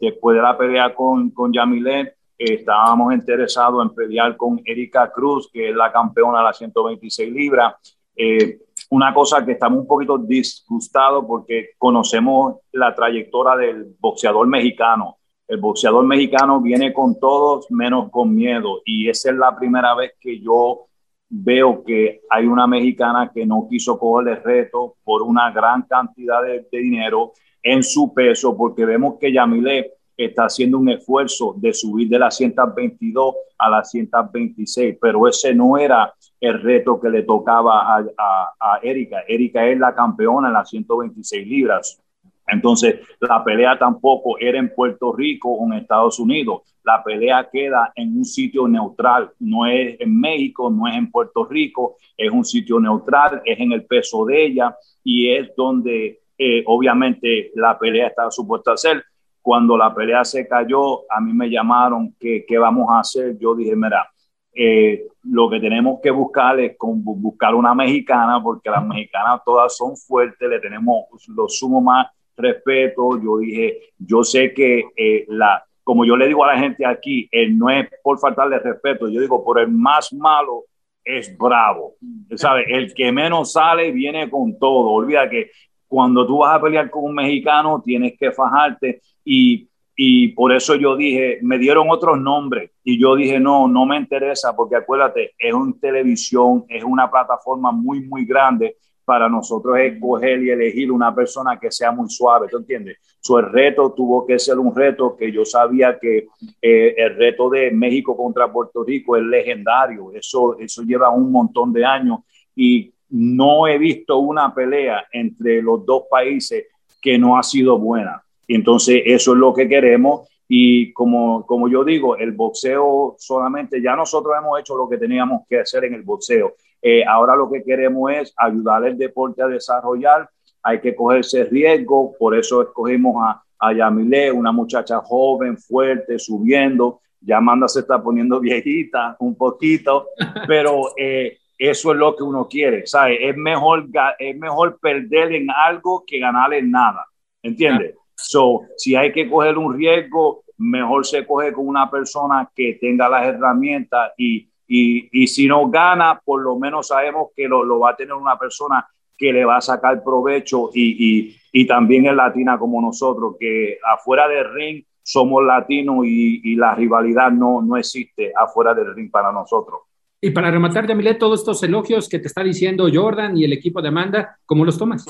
[0.00, 5.70] después de la pelea con, con Yamilet, estábamos interesados en pelear con Erika Cruz, que
[5.70, 7.74] es la campeona de las 126 libras.
[8.14, 8.60] Eh,
[8.90, 15.18] una cosa que estamos un poquito disgustados porque conocemos la trayectoria del boxeador mexicano.
[15.46, 20.12] El boxeador mexicano viene con todos menos con miedo y esa es la primera vez
[20.20, 20.86] que yo
[21.30, 26.42] veo que hay una mexicana que no quiso coger el reto por una gran cantidad
[26.42, 27.32] de, de dinero
[27.62, 32.36] en su peso porque vemos que Yamile está haciendo un esfuerzo de subir de las
[32.36, 39.20] 122 a las 126, pero ese no era el reto que le tocaba a, Erika.
[39.28, 42.02] Erika es la campeona en las 126 libras.
[42.48, 46.62] Entonces, la pelea tampoco era en Puerto Rico o en Estados Unidos.
[46.82, 49.30] La pelea queda en un sitio neutral.
[49.38, 53.72] No es en México, no es en Puerto Rico, es un sitio neutral, es en
[53.72, 59.04] el peso de ella y es donde eh, obviamente la pelea está supuesta a ser
[59.42, 63.38] cuando la pelea se cayó, a mí me llamaron que qué vamos a hacer.
[63.38, 64.08] Yo dije, mira,
[64.54, 69.76] eh, lo que tenemos que buscar es con, buscar una mexicana, porque las mexicanas todas
[69.76, 73.20] son fuertes, le tenemos lo sumo más respeto.
[73.22, 77.28] Yo dije, yo sé que eh, la, como yo le digo a la gente aquí,
[77.30, 80.64] él no es por faltarle respeto, yo digo, por el más malo
[81.04, 81.94] es bravo.
[82.36, 82.64] ¿Sabe?
[82.68, 84.90] El que menos sale viene con todo.
[84.90, 85.50] Olvida que
[85.88, 89.00] cuando tú vas a pelear con un mexicano, tienes que fajarte.
[89.24, 92.70] Y, y por eso yo dije, me dieron otros nombres.
[92.84, 97.72] Y yo dije, no, no me interesa porque acuérdate, es una televisión, es una plataforma
[97.72, 98.76] muy, muy grande.
[99.04, 102.98] Para nosotros escoger y elegir una persona que sea muy suave, ¿tú entiendes?
[103.36, 106.28] El reto tuvo que ser un reto que yo sabía que
[106.62, 111.72] eh, el reto de México contra Puerto Rico es legendario, eso, eso lleva un montón
[111.72, 112.20] de años.
[112.54, 116.66] Y no he visto una pelea entre los dos países
[117.00, 118.22] que no ha sido buena.
[118.46, 120.28] Entonces eso es lo que queremos.
[120.48, 125.42] Y como, como yo digo, el boxeo solamente, ya nosotros hemos hecho lo que teníamos
[125.48, 126.54] que hacer en el boxeo.
[126.80, 130.28] Eh, ahora lo que queremos es ayudar al deporte a desarrollar.
[130.62, 137.00] Hay que cogerse riesgo, por eso escogimos a, a Yamile, una muchacha joven, fuerte, subiendo.
[137.20, 140.08] Ya Amanda se está poniendo viejita un poquito,
[140.46, 143.18] pero eh, eso es lo que uno quiere, ¿sabes?
[143.20, 143.88] Es mejor,
[144.18, 147.04] es mejor perder en algo que ganar en nada,
[147.42, 147.96] ¿entiendes?
[148.14, 153.08] So, si hay que coger un riesgo, mejor se coge con una persona que tenga
[153.08, 157.80] las herramientas y, y, y si no gana, por lo menos sabemos que lo, lo,
[157.80, 158.86] va a tener una persona
[159.16, 163.78] que le va a sacar provecho y, y, y también es latina como nosotros, que
[163.84, 169.32] afuera del ring somos latinos y, la rivalidad no, no existe afuera del ring para
[169.32, 169.80] nosotros.
[170.20, 173.80] Y para rematar, Yamilet, todos estos elogios que te está diciendo Jordan y el equipo
[173.80, 175.06] de Amanda, ¿cómo los tomas?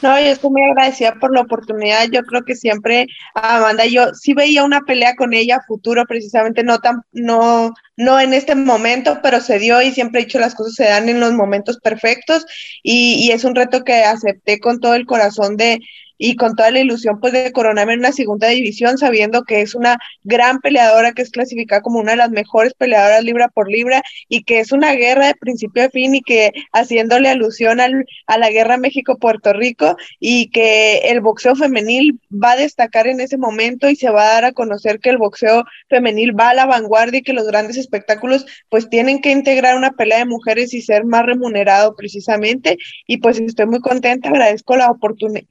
[0.00, 2.08] No, yo estoy muy agradecida por la oportunidad.
[2.10, 6.80] Yo creo que siempre Amanda, yo sí veía una pelea con ella futuro, precisamente no
[6.80, 10.74] tan, no, no en este momento, pero se dio y siempre he dicho las cosas
[10.74, 12.44] se dan en los momentos perfectos
[12.82, 15.78] y, y es un reto que acepté con todo el corazón de,
[16.24, 19.74] y con toda la ilusión pues de coronarme en una segunda división, sabiendo que es
[19.74, 24.04] una gran peleadora que es clasificada como una de las mejores peleadoras libra por libra
[24.28, 28.38] y que es una guerra de principio a fin y que haciéndole alusión al, a
[28.38, 33.90] la guerra México-Puerto Rico y que el boxeo femenil va a destacar en ese momento
[33.90, 37.18] y se va a dar a conocer que el boxeo femenil va a la vanguardia
[37.18, 41.04] y que los grandes espectáculos pues tienen que integrar una pelea de mujeres y ser
[41.04, 44.94] más remunerado precisamente y pues estoy muy contenta, agradezco la,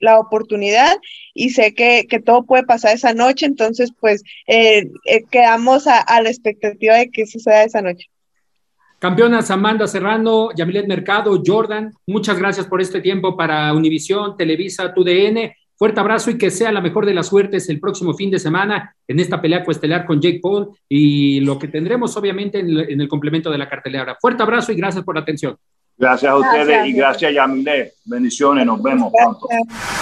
[0.00, 0.61] la oportunidad
[1.34, 6.00] y sé que, que, todo puede pasar esa noche, entonces pues eh, eh, quedamos a,
[6.00, 8.08] a, la expectativa de que suceda esa noche.
[8.98, 15.52] Campeonas Amanda Serrano, Yamilet Mercado, Jordan, muchas gracias por este tiempo para Univisión, Televisa, TUDN.
[15.74, 18.94] Fuerte abrazo y que sea la mejor de las suertes el próximo fin de semana
[19.08, 23.00] en esta pelea coestelar con Jake Paul y lo que tendremos obviamente en el, en
[23.00, 24.16] el complemento de la cartelera.
[24.20, 25.56] Fuerte abrazo y gracias por la atención.
[25.98, 27.94] Gracias a ustedes gracias, y gracias Yamilet.
[28.04, 29.38] Bendiciones, nos vemos gracias.
[29.40, 30.01] pronto.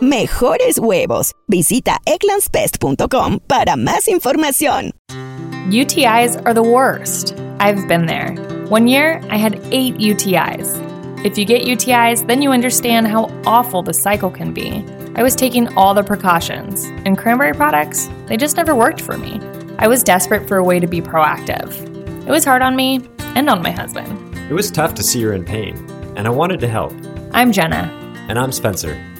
[0.00, 1.32] Mejores huevos.
[1.48, 4.92] Visita egglandsbest.com para más información.
[5.70, 7.34] UTIs are the worst.
[7.58, 8.32] I've been there.
[8.68, 10.76] One year, I had eight UTIs.
[11.24, 14.84] If you get UTIs, then you understand how awful the cycle can be.
[15.16, 19.40] I was taking all the precautions, and cranberry products, they just never worked for me.
[19.80, 21.74] I was desperate for a way to be proactive.
[22.24, 23.00] It was hard on me
[23.34, 24.16] and on my husband.
[24.48, 25.76] It was tough to see her in pain,
[26.16, 26.92] and I wanted to help.
[27.32, 27.92] I'm Jenna.
[28.28, 28.96] And I'm Spencer.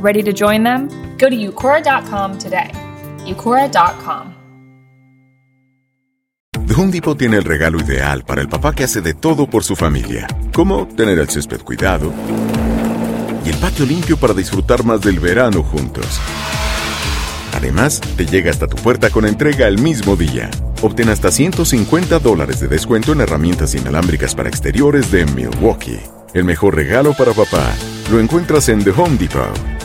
[0.00, 0.88] Ready to join them?
[1.18, 2.70] Go to eucora.com today.
[3.26, 4.34] eucora.com.
[6.66, 9.62] The Home Depot tiene el regalo ideal para el papá que hace de todo por
[9.62, 12.12] su familia, como tener el césped cuidado
[13.44, 16.20] y el patio limpio para disfrutar más del verano juntos.
[17.54, 20.50] Además, te llega hasta tu puerta con entrega el mismo día.
[20.82, 26.00] Obtén hasta 150 dólares de descuento en herramientas inalámbricas para exteriores de Milwaukee.
[26.34, 27.72] El mejor regalo para papá
[28.10, 29.75] lo encuentras en The Home Depot.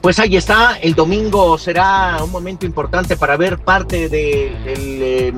[0.00, 5.32] Pues ahí está, el domingo será un momento importante para ver parte del eh,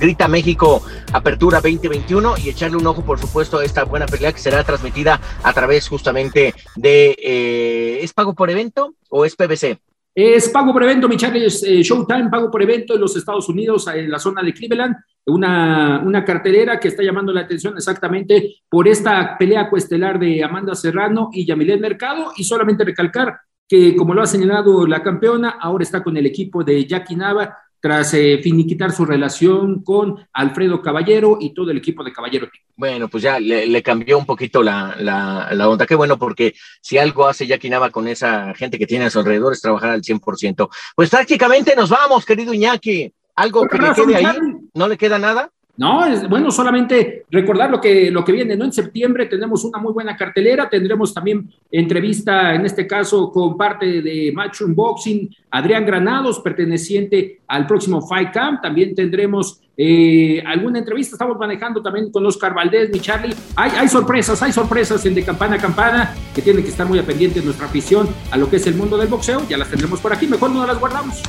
[0.00, 4.40] Grita México Apertura 2021 y echarle un ojo, por supuesto, a esta buena pelea que
[4.40, 7.16] será transmitida a través justamente de...
[7.16, 9.78] Eh, ¿Es pago por evento o es PBC?
[10.16, 13.86] Es pago por evento, mi es eh, Showtime, pago por evento en los Estados Unidos,
[13.86, 14.96] en la zona de Cleveland,
[15.26, 20.74] una, una cartelera que está llamando la atención exactamente por esta pelea cuestelar de Amanda
[20.74, 23.38] Serrano y Yamilet Mercado, y solamente recalcar
[23.68, 27.58] que como lo ha señalado la campeona, ahora está con el equipo de Jackie Nava
[27.80, 32.48] tras eh, finiquitar su relación con Alfredo Caballero y todo el equipo de Caballero.
[32.74, 35.86] Bueno, pues ya le, cambió un poquito la, la, onda.
[35.86, 39.20] Qué bueno, porque si algo hace Jackie Nava con esa gente que tiene a su
[39.20, 40.68] alrededor es trabajar al 100%.
[40.96, 43.12] Pues prácticamente nos vamos, querido Iñaki.
[43.36, 44.36] ¿Algo que le quede ahí?
[44.74, 45.50] ¿No le queda nada?
[45.78, 48.64] No, es, bueno, solamente recordar lo que, lo que viene, ¿no?
[48.64, 54.02] En septiembre tenemos una muy buena cartelera, tendremos también entrevista, en este caso, con parte
[54.02, 61.14] de Match Unboxing, Adrián Granados, perteneciente al próximo Fight Camp, también tendremos eh, alguna entrevista,
[61.14, 65.22] estamos manejando también con Oscar Valdés, mi Charlie, hay, hay sorpresas, hay sorpresas en De
[65.22, 68.56] Campana a Campana, que tienen que estar muy pendientes de nuestra afición a lo que
[68.56, 71.22] es el mundo del boxeo, ya las tendremos por aquí, mejor no las guardamos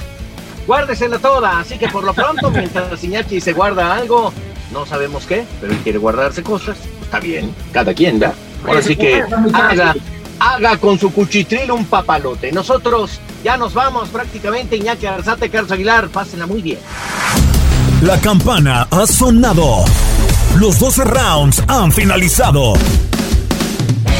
[0.70, 1.60] guárdesela toda.
[1.60, 4.32] Así que por lo pronto, mientras Iñaki se guarda algo,
[4.72, 8.34] no sabemos qué, pero él quiere guardarse cosas, está bien, cada quien, da.
[8.66, 9.96] Ahora sí que haga,
[10.40, 12.52] haga con su cuchitril un papalote.
[12.52, 16.80] Nosotros ya nos vamos prácticamente, Iñaki Arzate, Carlos Aguilar, pásenla muy bien.
[18.04, 19.84] La campana ha sonado.
[20.60, 22.74] Los 12 rounds han finalizado.